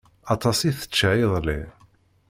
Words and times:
Aṭas 0.33 0.59
i 0.69 0.71
tečča 0.79 1.09
iḍelli. 1.23 1.59